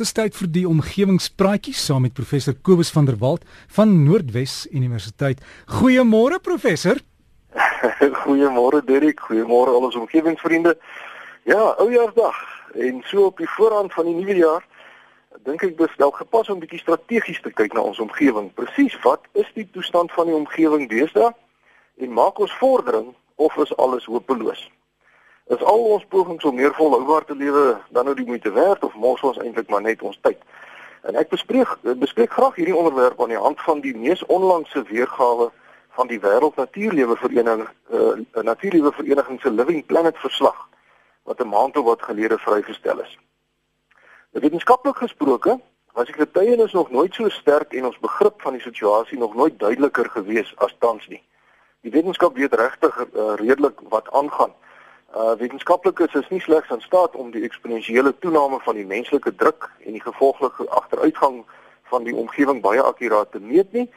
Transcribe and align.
Dis 0.00 0.14
tyd 0.16 0.32
vir 0.32 0.48
die 0.48 0.62
omgewingspraatjie 0.64 1.74
saam 1.76 2.06
met 2.06 2.14
professor 2.16 2.54
Kobus 2.64 2.88
van 2.94 3.04
der 3.04 3.18
Walt 3.20 3.42
van 3.76 3.90
Noordwes 4.06 4.62
Universiteit. 4.72 5.42
Goeiemôre 5.68 6.38
professor. 6.40 6.96
Goeiemôre 8.22 8.80
Derek, 8.86 9.20
goeiemôre 9.20 9.74
al 9.76 9.90
ons 9.90 9.98
omgewingsvriende. 10.00 10.72
Ja, 11.44 11.60
oujaarsdag 11.84 12.40
en 12.86 13.04
so 13.10 13.26
op 13.28 13.44
die 13.44 13.50
voorhand 13.58 13.92
van 13.92 14.08
die 14.08 14.16
nuwe 14.16 14.38
jaar 14.40 14.64
dink 15.44 15.68
ek 15.68 15.76
dis 15.76 16.00
dalk 16.00 16.16
gepas 16.24 16.48
om 16.48 16.56
'n 16.56 16.64
bietjie 16.64 16.80
strategies 16.80 17.44
te 17.44 17.52
kyk 17.52 17.76
na 17.76 17.84
ons 17.84 18.00
omgewing. 18.00 18.48
Presies, 18.56 18.96
wat 19.04 19.28
is 19.36 19.52
die 19.52 19.68
toestand 19.68 20.16
van 20.16 20.32
die 20.32 20.38
omgewing 20.40 20.88
deesdae? 20.88 21.34
En 22.00 22.12
maak 22.12 22.40
ons 22.40 22.56
vordering 22.56 23.12
of 23.36 23.56
is 23.56 23.76
alles 23.76 24.08
hopeloos? 24.08 24.70
Is 25.50 25.62
al 25.62 25.84
ons 25.94 26.04
pogings 26.08 26.44
om 26.44 26.54
meer 26.54 26.74
volhoubaar 26.74 27.24
te 27.24 27.34
lewe 27.34 27.80
dan 27.90 28.04
nou 28.04 28.14
die 28.14 28.26
moeite 28.26 28.52
werd 28.54 28.84
of 28.86 28.94
mors 28.94 29.22
ons 29.26 29.38
eintlik 29.42 29.70
maar 29.70 29.82
net 29.82 30.02
ons 30.02 30.18
tyd. 30.22 30.38
En 31.02 31.16
ek 31.18 31.32
bespreek 31.32 31.70
bespreek 31.98 32.30
graag 32.36 32.54
hierdie 32.60 32.76
onderwerp 32.76 33.22
aan 33.22 33.34
die 33.34 33.40
hand 33.40 33.60
van 33.66 33.80
die 33.80 33.96
mees 33.96 34.22
onlangse 34.26 34.82
weergawe 34.92 35.50
van 35.98 36.06
die 36.06 36.20
Wêreld 36.22 36.56
Natuurlewe 36.60 37.16
Vereniging 37.16 37.66
uh, 37.90 38.42
Natuurlewe 38.42 38.92
Vereniging 38.92 39.40
se 39.40 39.50
Living 39.50 39.82
Planet 39.86 40.18
verslag 40.22 40.68
wat 41.22 41.42
'n 41.42 41.48
maand 41.48 41.76
of 41.76 41.84
wat 41.84 42.02
gelede 42.02 42.38
vrygestel 42.38 43.00
is. 43.00 43.18
Wetenskaplik 44.30 44.96
gesproke 44.96 45.60
was 45.92 46.06
die 46.06 46.14
getuienis 46.14 46.72
nog 46.72 46.90
nooit 46.90 47.14
so 47.14 47.28
sterk 47.28 47.72
en 47.74 47.84
ons 47.84 47.98
begrip 47.98 48.42
van 48.42 48.52
die 48.52 48.62
situasie 48.62 49.18
nog 49.18 49.34
nooit 49.34 49.58
duideliker 49.58 50.10
gewees 50.10 50.54
as 50.56 50.76
tans 50.78 51.08
nie. 51.08 51.22
Die 51.80 51.90
wetenskap 51.90 52.36
weet 52.36 52.54
regtig 52.54 53.06
uh, 53.14 53.34
redelik 53.34 53.80
wat 53.88 54.10
aangaan. 54.12 54.54
Uh 55.10 55.32
wetenskaplikes 55.38 56.14
is 56.14 56.28
nie 56.28 56.40
slegs 56.40 56.70
in 56.70 56.80
staat 56.80 57.16
om 57.18 57.30
die 57.34 57.42
eksponensiële 57.42 58.12
toename 58.18 58.60
van 58.62 58.76
die 58.78 58.86
menslike 58.86 59.34
druk 59.34 59.66
en 59.82 59.92
die 59.92 60.02
gevolglike 60.02 60.68
agteruitgang 60.68 61.40
van 61.90 62.04
die 62.06 62.14
omgewing 62.14 62.60
baie 62.62 62.82
akkuraat 62.82 63.32
te 63.32 63.40
meet 63.42 63.72
nie, 63.72 63.88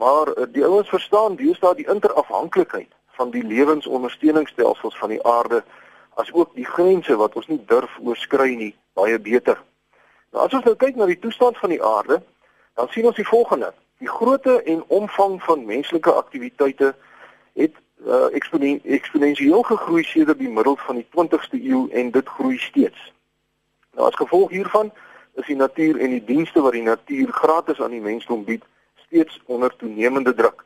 maar 0.00 0.32
uh, 0.32 0.46
die 0.52 0.64
ouens 0.64 0.88
verstaan 0.88 1.36
deesdae 1.36 1.74
die 1.76 1.88
interafhanklikheid 1.92 2.88
van 3.20 3.30
die 3.30 3.44
lewensondersteuningsstelsels 3.44 4.96
van 4.96 5.12
die 5.12 5.20
aarde 5.28 5.60
asook 6.16 6.54
die 6.56 6.64
grense 6.64 7.16
wat 7.20 7.36
ons 7.36 7.52
nie 7.52 7.60
durf 7.68 7.98
oorskry 8.00 8.54
nie 8.56 8.72
baie 8.96 9.18
beter. 9.20 9.60
Nou 10.32 10.46
as 10.48 10.56
ons 10.56 10.64
nou 10.64 10.76
kyk 10.80 10.96
na 10.96 11.08
die 11.10 11.20
toestand 11.20 11.60
van 11.60 11.74
die 11.76 11.82
aarde, 11.84 12.22
dan 12.80 12.88
sien 12.96 13.04
ons 13.08 13.20
die 13.20 13.28
volgende: 13.28 13.74
Die 14.00 14.08
grootte 14.08 14.62
en 14.64 14.84
omvang 14.88 15.36
van 15.44 15.68
menslike 15.68 16.12
aktiwiteite 16.12 16.94
het 17.60 17.76
uh, 18.06 18.26
eksponen 18.32 18.80
eksponensieel 18.84 19.62
gegroei 19.62 20.04
sedert 20.04 20.38
die 20.38 20.48
middel 20.48 20.76
van 20.76 21.00
die 21.00 21.06
20ste 21.16 21.58
eeu 21.58 21.86
en 21.90 22.10
dit 22.10 22.28
groei 22.28 22.58
steeds. 22.58 23.12
Nou 23.94 24.06
as 24.08 24.18
gevolg 24.20 24.50
hiervan 24.50 24.92
is 25.34 25.46
die 25.46 25.56
natuur 25.56 25.98
en 26.00 26.14
die 26.14 26.24
dienste 26.24 26.62
wat 26.62 26.72
die 26.72 26.86
natuur 26.86 27.32
gratis 27.32 27.80
aan 27.80 27.96
die 27.96 28.00
mensdom 28.00 28.44
bied 28.44 28.64
steeds 29.06 29.40
onder 29.46 29.76
toenemende 29.76 30.34
druk. 30.34 30.64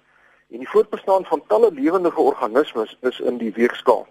En 0.51 0.59
die 0.59 0.69
voortbestaan 0.69 1.25
van 1.25 1.43
talle 1.47 1.73
lewende 1.73 2.15
organismes 2.15 2.97
is 3.01 3.21
in 3.21 3.39
die 3.39 3.53
weegskaal. 3.53 4.07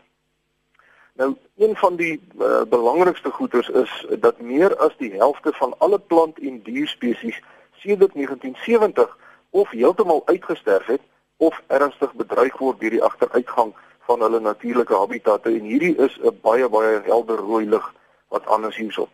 Nou 1.19 1.35
een 1.57 1.75
van 1.75 1.95
die 1.95 2.21
uh, 2.39 2.61
belangrikste 2.69 3.29
goeters 3.29 3.69
is 3.69 4.05
dat 4.19 4.39
meer 4.39 4.75
as 4.77 4.95
die 4.97 5.13
helfte 5.13 5.51
van 5.53 5.75
alle 5.77 5.99
plant 5.99 6.39
en 6.39 6.61
dierspesies 6.63 7.41
sedert 7.71 8.13
1970 8.13 9.17
of 9.49 9.69
heeltemal 9.69 10.21
uitgesterf 10.25 10.85
het 10.85 11.01
of 11.39 11.61
ernstig 11.67 12.13
bedreig 12.19 12.57
word 12.59 12.79
deur 12.79 12.95
die 12.95 13.03
agteruitgang 13.03 13.73
van 14.09 14.23
hulle 14.25 14.39
natuurlike 14.43 14.95
habitatte 14.95 15.51
en 15.53 15.69
hierdie 15.71 15.95
is 16.05 16.17
'n 16.19 16.35
baie 16.43 16.67
baie 16.69 16.99
helder 17.05 17.39
rooi 17.39 17.65
lig 17.65 17.85
wat 18.29 18.47
anders 18.47 18.75
hierso. 18.75 19.07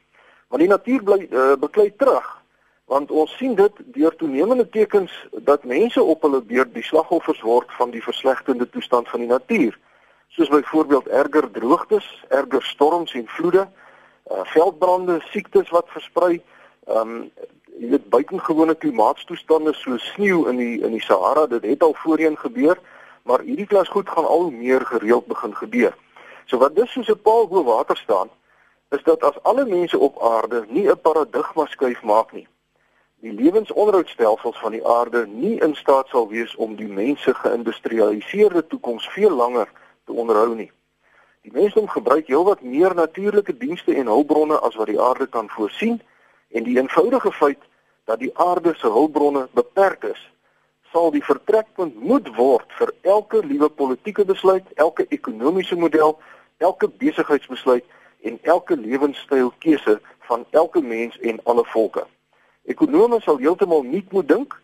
Maar 0.50 0.60
die 0.60 0.68
natuur 0.68 1.04
bly 1.04 1.28
uh, 1.32 1.54
beklei 1.60 1.94
terug 1.98 2.28
want 2.86 3.12
ons 3.12 3.38
sien 3.38 3.56
dit 3.56 3.80
deur 3.98 4.16
toenemende 4.16 4.70
tekens 4.70 5.12
dat 5.50 5.64
mense 5.64 6.02
op 6.02 6.22
hulle 6.22 6.42
beurt 6.42 6.74
die 6.74 6.84
slagoffers 6.84 7.42
word 7.42 7.72
van 7.78 7.90
die 7.92 8.04
verslegtende 8.04 8.70
toestand 8.70 9.10
van 9.10 9.20
die 9.20 9.30
natuur. 9.30 9.78
Soos 10.28 10.52
byvoorbeeld 10.54 11.08
erger 11.08 11.52
droogtes, 11.52 12.06
erger 12.30 12.64
storms 12.64 13.14
en 13.14 13.28
vloede, 13.28 13.68
uh, 14.32 14.44
veldbrande, 14.54 15.18
siektes 15.32 15.70
wat 15.70 15.90
versprei, 15.90 16.42
um, 16.88 17.32
jy 17.80 17.90
weet 17.92 18.10
buitengewone 18.10 18.76
klimaatstoestande 18.76 19.74
so 19.74 19.98
sneeu 19.98 20.46
in 20.50 20.58
die 20.62 20.82
in 20.86 20.96
die 20.96 21.04
Sahara, 21.04 21.46
dit 21.52 21.64
het 21.64 21.84
al 21.84 21.94
voorheen 22.04 22.38
gebeur, 22.38 22.80
maar 23.24 23.44
hierdie 23.44 23.68
klas 23.68 23.90
goed 23.92 24.10
gaan 24.10 24.26
al 24.26 24.50
meer 24.52 24.86
gereeld 24.86 25.28
begin 25.28 25.56
gebeur. 25.56 25.96
So 26.46 26.58
wat 26.58 26.76
dis 26.76 26.92
soos 26.92 27.10
'n 27.10 27.22
paal 27.22 27.48
bo 27.48 27.64
water 27.64 27.98
staan, 27.98 28.30
is 28.92 29.04
dat 29.04 29.24
as 29.24 29.44
alle 29.44 29.66
mense 29.66 29.98
op 29.98 30.22
aarde 30.22 30.66
nie 30.68 30.88
'n 30.90 31.02
paradigma 31.02 31.66
skuif 31.66 32.02
maak 32.04 32.32
nie, 32.34 32.48
die 33.20 33.34
lewensonderhoudstelsels 33.34 34.58
van 34.60 34.72
die 34.72 34.86
aarde 34.88 35.28
nie 35.28 35.60
in 35.62 35.76
staat 35.76 36.08
sal 36.08 36.28
wees 36.30 36.56
om 36.56 36.76
die 36.76 36.88
mense 36.88 37.34
geïndustrialiseerde 37.34 38.68
toekoms 38.68 39.08
veel 39.10 39.32
langer 39.32 39.70
te 40.06 40.12
onderhou 40.12 40.56
nie. 40.56 40.72
Die 41.42 41.52
mensdom 41.54 41.88
gebruik 41.88 42.28
heelwat 42.28 42.62
meer 42.62 42.96
natuurlike 42.96 43.58
dienste 43.58 43.96
en 43.96 44.06
hulpbronne 44.06 44.60
as 44.60 44.76
wat 44.76 44.88
die 44.88 45.02
aarde 45.02 45.28
kan 45.28 45.50
voorsien 45.50 46.02
En 46.56 46.64
die 46.64 46.78
eenvoudige 46.78 47.32
feit 47.32 47.60
dat 48.04 48.20
die 48.20 48.38
aarde 48.38 48.74
se 48.78 48.88
hulpbronne 48.88 49.48
beperk 49.52 50.04
is, 50.04 50.32
sal 50.92 51.12
die 51.12 51.24
vertrekpunt 51.24 51.98
moet 52.00 52.30
word 52.38 52.72
vir 52.80 52.94
elke 53.02 53.42
liewe 53.44 53.68
politieke 53.70 54.24
besluit, 54.26 54.70
elke 54.76 55.06
ekonomiese 55.18 55.76
model, 55.76 56.16
elke 56.58 56.88
besigheidsbesluit 56.88 57.84
en 58.30 58.40
elke 58.42 58.78
lewenstylkeuse 58.78 59.98
van 60.30 60.46
elke 60.50 60.82
mens 60.82 61.20
en 61.20 61.42
alle 61.44 61.66
volke. 61.74 62.06
Ekonome 62.64 63.20
sal 63.22 63.42
heeltemal 63.44 63.84
nuut 63.84 64.16
moet 64.16 64.32
dink 64.32 64.56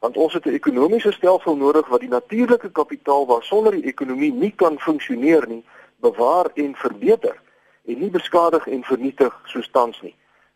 want 0.00 0.16
ons 0.16 0.32
het 0.38 0.46
'n 0.46 0.54
ekonomiese 0.60 1.12
stelsel 1.12 1.56
nodig 1.56 1.88
wat 1.88 2.00
die 2.00 2.14
natuurlike 2.14 2.70
kapitaal 2.70 3.26
waarsonder 3.26 3.72
die 3.72 3.90
ekonomie 3.90 4.32
nie 4.32 4.54
kan 4.56 4.78
funksioneer 4.78 5.48
nie, 5.48 5.64
bewaar 5.96 6.46
en 6.54 6.74
verbeter 6.74 7.36
en 7.84 7.98
nie 7.98 8.10
beskadig 8.10 8.66
en 8.66 8.84
vernietig 8.84 9.40
soos 9.44 9.70
tans 9.70 10.00
nie 10.02 10.14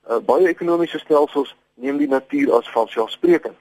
uh, 0.09 0.19
baie 0.19 0.49
ekonomiese 0.49 0.99
stelsels 0.99 1.55
neem 1.75 1.99
die 1.99 2.09
natuur 2.09 2.55
as 2.59 2.71
vanselfsprekend. 2.71 3.59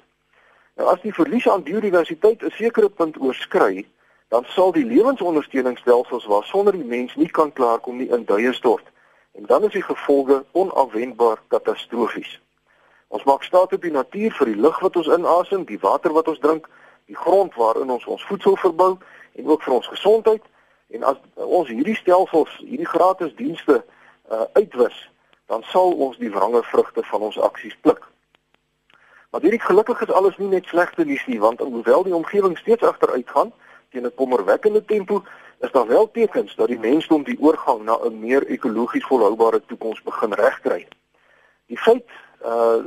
Nou 0.76 0.88
as 0.90 1.02
die 1.02 1.14
verlies 1.14 1.50
aan 1.50 1.64
biodiversiteit 1.64 2.44
'n 2.44 2.52
sekere 2.52 2.90
punt 2.90 3.20
oorskry, 3.20 3.86
dan 4.28 4.46
sal 4.48 4.72
die 4.72 4.86
lewensondersteuningsstelsels 4.86 6.26
waarsonder 6.26 6.74
die 6.74 6.90
mens 6.96 7.16
nie 7.16 7.30
kan 7.30 7.54
klaarkom 7.54 7.98
nie 7.98 8.10
in 8.10 8.26
duie 8.26 8.54
stort 8.54 8.86
en 9.34 9.46
dan 9.46 9.64
is 9.64 9.72
die 9.72 9.84
gevolge 9.84 10.46
onafwendbaar 10.52 11.42
katastrofies. 11.48 12.42
Ons 13.08 13.24
maak 13.24 13.44
staat 13.44 13.74
op 13.74 13.82
die 13.82 13.92
natuur 13.92 14.32
vir 14.32 14.46
die 14.46 14.62
lug 14.62 14.80
wat 14.80 14.96
ons 14.96 15.08
inasem, 15.08 15.66
die 15.66 15.80
water 15.80 16.14
wat 16.14 16.28
ons 16.28 16.40
drink, 16.40 16.70
die 17.06 17.18
grond 17.18 17.56
waarin 17.56 17.90
ons 17.90 18.06
ons 18.06 18.26
voedsel 18.30 18.56
verbou 18.56 18.98
en 19.34 19.48
ook 19.48 19.64
vir 19.64 19.74
ons 19.74 19.88
gesondheid. 19.88 20.44
En 20.94 21.04
as 21.04 21.18
ons 21.36 21.70
hierdie 21.70 21.98
stelsels, 21.98 22.54
hierdie 22.62 22.90
gratis 22.90 23.34
dienste 23.36 23.84
uh, 24.32 24.46
uitwis, 24.54 24.98
dan 25.46 25.64
sal 25.64 25.92
ons 25.92 26.18
die 26.18 26.32
wrange 26.32 26.64
vrugte 26.64 27.04
van 27.04 27.22
ons 27.22 27.40
aksies 27.40 27.78
pluk. 27.82 28.08
Maar 29.30 29.42
hierdie 29.42 29.62
gelukkig 29.62 30.02
is 30.02 30.12
alles 30.12 30.38
nie 30.38 30.48
net 30.48 30.66
slegte 30.66 31.06
nuus 31.06 31.26
nie, 31.26 31.40
want 31.40 31.62
alhoewel 31.62 32.04
die 32.04 32.16
omgewing 32.16 32.58
steeds 32.58 32.84
agteruit 32.84 33.30
gaan 33.30 33.54
teen 33.90 34.06
'n 34.06 34.16
kommerwekkende 34.16 34.86
tempo, 34.86 35.24
is 35.60 35.72
daar 35.72 35.88
wel 35.88 36.12
tekens 36.12 36.56
dat 36.56 36.68
die 36.68 36.80
mensdom 36.80 37.24
die 37.24 37.40
oorgang 37.40 37.84
na 37.84 37.98
'n 38.04 38.20
meer 38.20 38.46
ekologies 38.48 39.06
volhoubare 39.06 39.62
toekoms 39.66 40.02
begin 40.02 40.34
regkry. 40.34 40.88
Die 41.66 41.80
feit 41.80 42.06
uh 42.46 42.86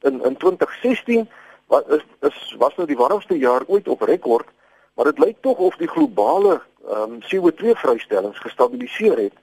in 0.00 0.24
in 0.24 0.36
2016 0.36 1.30
wat 1.66 1.88
is 1.88 2.04
is 2.20 2.54
was 2.58 2.74
nou 2.76 2.86
die 2.86 2.96
warmste 2.96 3.38
jaar 3.38 3.62
ooit 3.66 3.88
op 3.88 4.00
rekord, 4.00 4.48
maar 4.94 5.04
dit 5.04 5.18
lyk 5.18 5.36
tog 5.40 5.58
of 5.58 5.76
die 5.76 5.88
globale 5.88 6.62
ehm 6.88 7.12
um, 7.12 7.18
CO2 7.20 7.74
vrystellings 7.74 8.38
gestabiliseer 8.38 9.18
het 9.18 9.34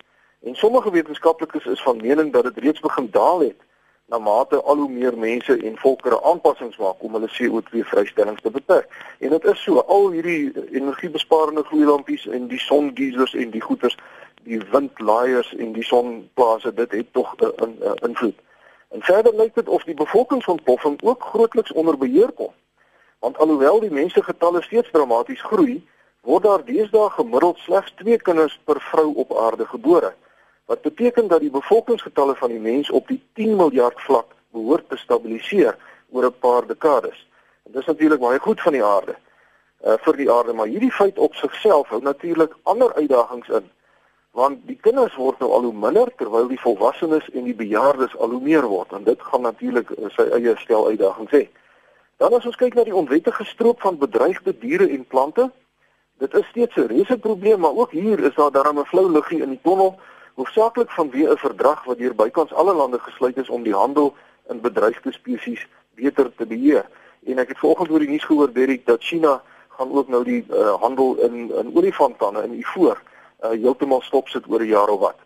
En 0.44 0.56
sommige 0.56 0.92
wetenskaplikes 0.92 1.66
is 1.66 1.82
van 1.82 1.98
mening 2.02 2.34
dat 2.34 2.44
dit 2.44 2.58
reeds 2.58 2.80
begin 2.80 3.08
daal 3.12 3.40
het 3.40 3.56
na 4.06 4.18
mate 4.18 4.62
al 4.62 4.76
hoe 4.76 4.90
meer 4.90 5.18
mense 5.18 5.58
en 5.58 5.78
volkere 5.78 6.24
aanpassings 6.24 6.78
maak 6.78 7.02
om 7.04 7.14
hulle 7.14 7.30
CO2 7.38 7.82
vrystellings 7.92 8.42
te 8.42 8.52
beperk. 8.52 8.88
En 9.20 9.30
dit 9.30 9.44
is 9.46 9.64
so, 9.64 9.80
al 9.80 10.10
hierdie 10.12 10.52
energiebesparende 10.72 11.64
gloeilampies 11.64 12.26
en 12.28 12.48
die 12.48 12.60
songeisers 12.60 13.34
en 13.34 13.52
die 13.52 13.62
goeters, 13.62 13.98
die 14.44 14.62
windlaaiers 14.72 15.52
en 15.56 15.74
die 15.76 15.84
sonplase, 15.84 16.74
dit 16.74 16.92
het 16.92 17.14
tog 17.14 17.36
'n 17.38 17.78
invloed. 18.08 18.40
En 18.90 19.02
verder 19.02 19.36
lyk 19.36 19.56
dit 19.56 19.70
of 19.70 19.84
die 19.84 19.96
bevolkingsontploffing 19.96 21.02
ook 21.04 21.24
grootliks 21.24 21.72
onder 21.72 21.98
beheer 21.98 22.32
kom. 22.32 22.54
Want 23.20 23.38
alhoewel 23.38 23.80
die 23.80 23.92
mensegetalle 23.92 24.62
steeds 24.62 24.92
dramaties 24.92 25.42
groei, 25.42 25.88
word 26.22 26.44
daar 26.44 26.66
deesdae 26.66 27.10
gemiddeld 27.10 27.58
slegs 27.58 27.94
2 27.96 28.18
kinders 28.18 28.60
per 28.64 28.82
vrou 28.82 29.14
op 29.16 29.38
aarde 29.38 29.66
gebore 29.66 30.14
wat 30.70 30.82
beteken 30.86 31.28
dat 31.28 31.42
die 31.42 31.50
bevolkingsgetalle 31.50 32.36
van 32.36 32.54
die 32.54 32.60
mens 32.60 32.90
op 32.90 33.08
die 33.08 33.22
10 33.34 33.56
miljard 33.56 34.02
vlak 34.06 34.36
behoort 34.54 34.90
te 34.90 34.98
stabiliseer 34.98 35.78
oor 36.12 36.26
'n 36.26 36.40
paar 36.40 36.68
dekades. 36.68 37.28
En 37.66 37.72
dis 37.72 37.86
natuurlik 37.86 38.20
baie 38.20 38.40
goed 38.40 38.62
van 38.62 38.74
die 38.74 38.84
aarde. 38.84 39.16
Uh 39.86 39.98
vir 40.06 40.16
die 40.16 40.32
aarde, 40.32 40.54
maar 40.54 40.68
hierdie 40.68 40.92
feit 40.92 41.18
op 41.18 41.34
sigself 41.34 41.88
hou 41.88 42.02
natuurlik 42.02 42.54
ander 42.64 42.94
uitdagings 42.94 43.50
in. 43.50 43.70
want 44.32 44.60
die 44.68 44.78
kinders 44.82 45.16
word 45.16 45.40
nou 45.40 45.50
al 45.52 45.66
hoe 45.68 45.74
minder 45.74 46.12
terwyl 46.16 46.48
die 46.48 46.60
volwassenes 46.62 47.30
en 47.34 47.48
die 47.48 47.56
bejaardes 47.56 48.14
al 48.18 48.30
hoe 48.30 48.42
meer 48.42 48.68
word 48.72 48.92
en 48.94 49.04
dit 49.04 49.22
gaan 49.32 49.42
natuurlik 49.42 49.90
uh, 49.90 50.10
sy 50.16 50.28
eie 50.38 50.54
stel 50.62 50.88
uitdagings 50.92 51.32
hê. 51.32 51.48
Dan 52.22 52.36
as 52.38 52.46
ons 52.46 52.60
kyk 52.60 52.76
na 52.78 52.86
die 52.88 52.96
onwettige 52.96 53.48
stroop 53.48 53.82
van 53.82 53.98
bedreigde 53.98 54.54
diere 54.62 54.90
en 54.90 55.06
plante, 55.08 55.50
dit 56.20 56.34
is 56.34 56.48
steeds 56.52 56.76
'n 56.76 56.88
reuse 56.92 57.18
probleem, 57.18 57.60
maar 57.60 57.76
ook 57.76 57.92
hier 57.92 58.20
is 58.20 58.36
daar 58.36 58.52
darem 58.52 58.80
'n 58.80 58.86
flou 58.86 59.10
luggie 59.12 59.42
in 59.42 59.50
die 59.50 59.64
tonnel, 59.64 59.98
hoofsaaklik 60.40 60.92
vanweë 60.96 61.32
'n 61.32 61.38
verdrag 61.38 61.84
wat 61.84 61.98
deur 61.98 62.16
bykans 62.16 62.54
alle 62.54 62.74
lande 62.74 63.00
gesluit 63.00 63.38
is 63.38 63.50
om 63.50 63.64
die 63.64 63.76
handel 63.76 64.16
in 64.50 64.62
bedreigde 64.62 65.12
spesies 65.12 65.68
beter 65.96 66.32
te 66.36 66.46
beheer. 66.46 66.86
En 67.26 67.38
ek 67.38 67.48
het 67.48 67.60
vanoggend 67.60 67.90
oor 67.92 68.00
die 68.00 68.10
nuus 68.10 68.26
gehoor 68.26 68.54
Derek 68.54 68.86
dat 68.86 69.04
China 69.04 69.42
gaan 69.78 69.92
ook 69.92 70.08
nou 70.08 70.24
die 70.24 70.46
uh, 70.50 70.74
handel 70.80 71.16
in 71.16 71.52
in 71.52 71.76
olifantande 71.76 72.44
in 72.44 72.54
Ivoor 72.54 73.02
uh, 73.44 73.50
heeltemal 73.50 74.02
stop 74.02 74.28
sit 74.28 74.48
oor 74.48 74.62
'n 74.62 74.68
jaar 74.68 74.90
of 74.90 75.00
wat. 75.00 75.20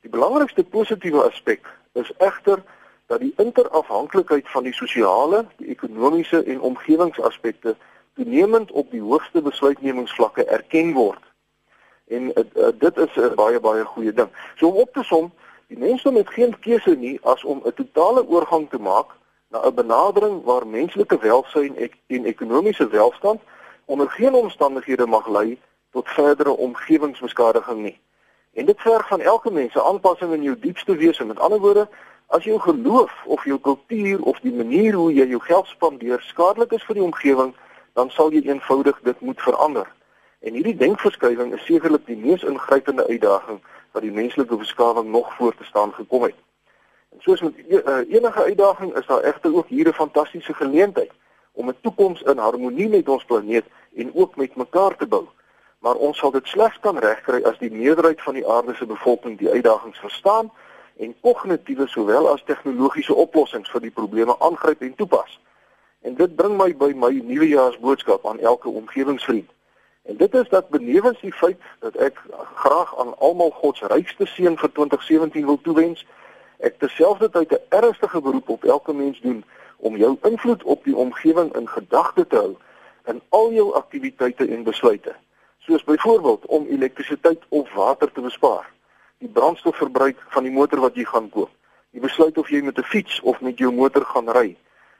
Die 0.00 0.10
belangrikste 0.10 0.64
positiewe 0.64 1.22
aspek 1.22 1.66
is 1.92 2.12
egter 2.18 2.62
dat 3.06 3.20
die 3.20 3.32
interafhanklikheid 3.36 4.48
van 4.48 4.62
die 4.62 4.74
sosiale, 4.74 5.46
die 5.56 5.68
ekonomiese 5.68 6.42
en 6.42 6.60
omgewingsaspekte 6.60 7.76
toenemend 8.14 8.70
op 8.70 8.90
die 8.90 9.02
hoogste 9.02 9.42
besluitnemingsvlakke 9.42 10.44
erken 10.44 10.92
word. 10.92 11.29
En 12.10 12.22
uh, 12.22 12.44
uh, 12.54 12.72
dit 12.78 12.96
is 12.96 13.16
'n 13.16 13.34
baie 13.34 13.60
baie 13.60 13.84
goeie 13.84 14.12
ding. 14.12 14.28
So 14.56 14.68
om 14.68 14.76
op 14.76 14.92
te 14.92 15.02
som, 15.02 15.32
die 15.66 15.78
mense 15.78 16.12
het 16.12 16.28
geen 16.28 16.58
keuse 16.58 16.94
nie 16.96 17.18
as 17.22 17.44
om 17.44 17.62
'n 17.64 17.72
totale 17.72 18.26
oorgang 18.26 18.70
te 18.70 18.78
maak 18.78 19.10
na 19.48 19.66
'n 19.66 19.74
benadering 19.74 20.44
waar 20.44 20.66
menslike 20.66 21.18
welsyn 21.18 21.76
ek, 21.76 21.94
en 22.06 22.24
ekonomiese 22.24 22.88
welstand 22.88 23.40
onder 23.84 24.10
geen 24.10 24.34
omstandighede 24.34 25.06
mag 25.06 25.28
lei 25.28 25.58
tot 25.90 26.08
verdere 26.08 26.56
omgewingsbeskadiging 26.56 27.82
nie. 27.82 27.98
En 28.54 28.66
dit 28.66 28.80
verg 28.80 29.08
van 29.08 29.20
elke 29.20 29.50
mens 29.50 29.74
'n 29.74 29.78
aanpassing 29.78 30.32
in 30.32 30.42
jou 30.42 30.58
diepste 30.58 30.96
wese. 30.96 31.24
Met 31.24 31.38
ander 31.38 31.58
woorde, 31.58 31.88
as 32.26 32.44
jou 32.44 32.60
geloof 32.60 33.12
of 33.24 33.44
jou 33.44 33.58
kultuur 33.58 34.22
of 34.22 34.40
die 34.40 34.52
manier 34.52 34.94
hoe 34.94 35.12
jy 35.14 35.26
jou 35.26 35.40
geld 35.40 35.66
spandeer 35.66 36.20
skadelik 36.20 36.72
is 36.72 36.84
vir 36.84 36.94
die 36.94 37.04
omgewing, 37.04 37.54
dan 37.92 38.10
sal 38.10 38.30
jy 38.32 38.42
eenvoudig 38.46 39.00
dit 39.02 39.20
moet 39.20 39.40
verander. 39.40 39.86
En 40.40 40.54
hierdie 40.56 40.76
denkverskywing 40.76 41.52
is 41.54 41.64
sekerlik 41.64 42.06
die 42.06 42.16
mees 42.16 42.42
ingrypende 42.42 43.06
uitdaging 43.06 43.58
wat 43.92 44.02
die 44.02 44.12
menslike 44.12 44.56
beskawing 44.56 45.10
nog 45.10 45.34
voor 45.36 45.54
te 45.54 45.64
staan 45.64 45.92
gekom 45.92 46.22
het. 46.22 46.38
En 47.12 47.20
soos 47.20 47.40
met 47.40 47.58
e-, 47.68 47.76
eh, 47.76 48.14
enige 48.14 48.42
uitdaging 48.42 48.96
is 48.96 49.06
daar 49.06 49.22
egter 49.22 49.54
ook 49.54 49.68
hier 49.68 49.88
'n 49.88 49.92
fantastiese 49.92 50.54
geleentheid 50.54 51.10
om 51.52 51.68
'n 51.68 51.76
toekoms 51.80 52.22
in 52.22 52.38
harmonie 52.38 52.88
met 52.88 53.08
ons 53.08 53.24
planeet 53.24 53.64
en 53.96 54.14
ook 54.14 54.36
met 54.36 54.56
mekaar 54.56 54.96
te 54.96 55.06
bou. 55.06 55.26
Maar 55.78 55.94
ons 55.94 56.18
sal 56.18 56.30
dit 56.30 56.46
slegs 56.46 56.80
kan 56.80 56.98
regkry 56.98 57.42
as 57.42 57.58
die 57.58 57.72
meerderheid 57.72 58.22
van 58.22 58.34
die 58.34 58.48
aarde 58.48 58.74
se 58.74 58.86
bevolking 58.86 59.38
die 59.38 59.50
uitdagings 59.50 59.98
verstaan 59.98 60.52
en 60.96 61.14
kognitiewe 61.20 61.86
sowel 61.86 62.28
as 62.28 62.42
tegnologiese 62.44 63.14
oplossings 63.14 63.70
vir 63.70 63.80
die 63.80 63.90
probleme 63.90 64.38
aangryp 64.38 64.80
en 64.80 64.94
toepas. 64.94 65.40
En 66.00 66.14
dit 66.14 66.36
bring 66.36 66.56
my 66.56 66.76
by 66.76 66.92
my 66.96 67.20
nuwejaarsboodskap 67.24 68.26
aan 68.26 68.38
elke 68.38 68.68
omgewingsvriend. 68.68 69.50
En 70.02 70.16
dit 70.16 70.34
is 70.34 70.48
dat 70.48 70.68
benewens 70.68 71.20
die 71.20 71.32
feit 71.32 71.60
dat 71.78 71.96
ek 71.96 72.22
graag 72.54 72.98
aan 72.98 73.18
almal 73.18 73.50
God 73.50 73.76
se 73.76 73.86
rykste 73.86 74.26
seën 74.26 74.56
vir 74.58 74.72
2017 74.72 75.44
wil 75.46 75.60
toewens, 75.60 76.06
ek 76.58 76.78
terselfdertyd 76.78 77.52
'n 77.52 77.64
ernstige 77.68 78.20
beroep 78.20 78.48
op 78.48 78.64
elke 78.64 78.92
mens 78.92 79.20
doen 79.20 79.44
om 79.76 79.96
jou 79.96 80.16
invloed 80.22 80.62
op 80.62 80.84
die 80.84 80.96
omgewing 80.96 81.54
in 81.56 81.68
gedagte 81.68 82.26
te 82.26 82.36
hou 82.36 82.56
in 83.04 83.20
al 83.28 83.52
jou 83.52 83.74
aktiwiteite 83.74 84.48
en 84.48 84.62
besluite. 84.62 85.14
Soos 85.58 85.84
byvoorbeeld 85.84 86.46
om 86.46 86.66
elektrisiteit 86.66 87.42
of 87.48 87.72
water 87.72 88.12
te 88.12 88.20
bespaar, 88.20 88.72
die 89.18 89.28
brandstofverbruik 89.28 90.24
van 90.28 90.42
die 90.42 90.52
motor 90.52 90.80
wat 90.80 90.94
jy 90.94 91.04
gaan 91.04 91.28
koop, 91.28 91.50
die 91.90 92.00
besluit 92.00 92.38
of 92.38 92.48
jy 92.48 92.60
met 92.62 92.78
'n 92.78 92.82
fiets 92.82 93.20
of 93.20 93.40
met 93.40 93.58
jou 93.58 93.72
motor 93.72 94.04
gaan 94.04 94.28
ry, 94.28 94.56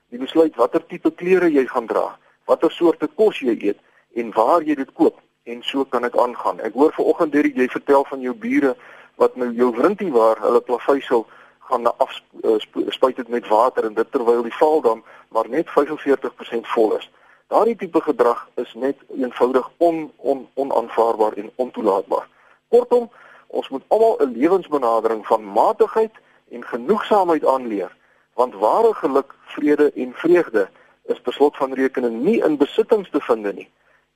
die 0.08 0.19
besluit 0.19 0.56
watter 0.56 0.87
tipe 0.87 1.11
klere 1.11 1.49
jy 1.50 1.67
gaan 1.67 1.87
dra, 1.87 2.19
watter 2.44 2.70
soorte 2.70 3.06
kos 3.06 3.38
jy 3.38 3.56
eet 3.61 3.79
en 4.14 4.32
waar 4.32 4.62
jy 4.62 4.74
dit 4.74 4.92
koop 4.92 5.20
en 5.42 5.62
so 5.62 5.84
kan 5.84 6.04
ek 6.04 6.16
aangaan. 6.16 6.60
Ek 6.60 6.74
hoor 6.74 6.92
vanoggend 6.92 7.32
deur 7.32 7.46
jy 7.46 7.68
vertel 7.68 8.04
van 8.04 8.20
jou 8.20 8.34
bure 8.34 8.76
wat 9.20 9.36
nou 9.36 9.50
jou 9.52 9.70
wrintie 9.76 10.10
waar 10.12 10.40
hulle 10.40 10.60
plaveisel 10.60 11.26
gaan 11.70 11.82
na 11.82 11.94
afspuit 11.96 13.16
dit 13.16 13.28
met 13.28 13.48
water 13.48 13.84
en 13.84 13.94
dit 13.94 14.12
terwyl 14.12 14.42
die 14.42 14.54
Vaaldam 14.58 15.04
maar 15.28 15.48
net 15.48 15.70
45% 15.70 16.70
vol 16.74 16.96
is. 16.96 17.10
Daardie 17.50 17.76
tipe 17.76 18.00
gedrag 18.00 18.48
is 18.62 18.74
net 18.74 18.98
eenvoudig 19.16 19.70
on, 19.76 20.10
on 20.16 20.48
onaanvaarbaar 20.54 21.32
en 21.42 21.50
ontoelaatbaar. 21.56 22.28
Kortom, 22.68 23.10
ons 23.46 23.68
moet 23.68 23.82
almal 23.88 24.16
'n 24.18 24.36
lewensbenadering 24.38 25.26
van 25.26 25.44
matigheid 25.44 26.14
en 26.50 26.64
genoegsaamheid 26.64 27.46
aanleer, 27.46 27.96
want 28.34 28.54
ware 28.54 28.94
geluk, 28.94 29.34
vrede 29.44 29.90
en 29.94 30.12
vreugde 30.14 30.68
is 31.04 31.22
beslot 31.22 31.56
van 31.56 31.74
rekening 31.74 32.22
nie 32.22 32.38
in 32.44 32.56
besittings 32.56 33.10
te 33.10 33.20
vind 33.20 33.54
nie. 33.54 33.68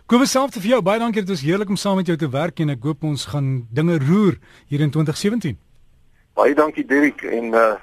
Kobus 0.07 0.31
self 0.31 0.51
te 0.51 0.61
vir 0.61 0.69
jou 0.69 0.83
baie 0.83 0.99
dankie 0.99 1.21
dit 1.21 1.31
was 1.31 1.41
heerlik 1.41 1.69
om 1.69 1.77
saam 1.77 1.97
met 1.97 2.07
jou 2.07 2.19
te 2.19 2.29
werk 2.29 2.61
en 2.61 2.69
ek 2.69 2.83
hoop 2.83 3.05
ons 3.05 3.25
gaan 3.25 3.67
dinge 3.71 3.99
roer 3.99 4.39
hier 4.67 4.81
in 4.81 4.91
2017. 4.91 5.59
Baie 6.35 6.55
dankie 6.55 6.87
Dirk 6.87 7.23
en 7.23 7.55
uh 7.55 7.75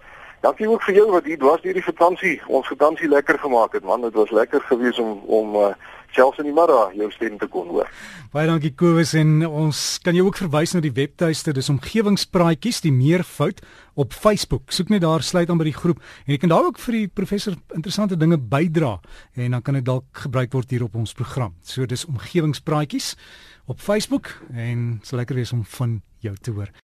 dankie 0.48 0.70
ook 0.72 0.84
vir 0.88 1.02
jou 1.02 1.12
wat 1.12 1.28
hier 1.28 1.40
dwars 1.42 1.64
hierdie 1.68 1.84
vakansie 1.84 2.38
ons 2.48 2.68
vakansie 2.72 3.10
lekker 3.12 3.40
gemaak 3.44 3.76
het 3.76 3.84
man 3.88 4.06
dit 4.06 4.16
was 4.16 4.32
lekker 4.32 4.64
geweest 4.72 5.04
om 5.04 5.20
om 5.40 5.56
uh 5.68 5.76
selfs 6.16 6.40
in 6.42 6.48
die 6.48 6.56
middag 6.56 6.94
jou 6.98 7.10
stem 7.14 7.36
te 7.38 7.50
kon 7.52 7.68
hoor. 7.70 7.90
Baie 8.34 8.48
dankie 8.50 8.72
Kobus 8.80 9.12
en 9.20 9.42
ons 9.46 9.82
kan 10.04 10.16
jou 10.16 10.24
ook 10.28 10.40
verwys 10.40 10.74
na 10.74 10.82
die 10.84 10.94
webtuiste 10.96 11.54
dis 11.56 11.70
omgewingspraatjies 11.74 12.82
die 12.86 12.94
meervoud 12.96 13.60
op 14.00 14.16
Facebook. 14.16 14.72
Soek 14.74 14.92
net 14.94 15.04
daar 15.04 15.26
sluit 15.26 15.52
aan 15.52 15.60
by 15.60 15.68
die 15.70 15.76
groep 15.78 16.02
en 16.26 16.34
jy 16.34 16.40
kan 16.42 16.54
daar 16.54 16.70
ook 16.70 16.82
vir 16.86 17.02
die 17.02 17.12
professor 17.22 17.58
interessante 17.76 18.18
dinge 18.20 18.40
bydra 18.40 18.96
en 19.36 19.58
dan 19.58 19.66
kan 19.66 19.80
dit 19.80 19.86
dalk 19.86 20.26
gebruik 20.26 20.56
word 20.56 20.74
hier 20.74 20.88
op 20.88 20.98
ons 20.98 21.16
program. 21.18 21.56
So 21.62 21.86
dis 21.86 22.08
omgewingspraatjies 22.08 23.14
op 23.68 23.84
Facebook 23.84 24.32
en 24.56 25.00
sal 25.04 25.22
lekker 25.22 25.44
wees 25.44 25.54
om 25.56 25.66
van 25.78 26.00
jou 26.24 26.36
te 26.40 26.56
hoor. 26.56 26.78